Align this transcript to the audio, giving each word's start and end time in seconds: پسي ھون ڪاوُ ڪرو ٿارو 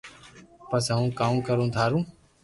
پسي 0.69 0.91
ھون 0.97 1.07
ڪاوُ 1.19 1.37
ڪرو 1.47 1.65
ٿارو 1.75 1.99